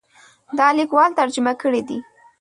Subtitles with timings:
[0.57, 1.97] دا لیکوال ترجمه کړی دی.